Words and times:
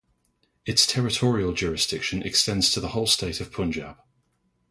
Its 0.65 0.87
territorial 0.87 1.53
jurisdiction 1.53 2.23
extends 2.23 2.71
to 2.71 2.79
the 2.79 2.87
whole 2.87 3.05
State 3.05 3.39
of 3.39 3.51
Punjab. 3.51 3.97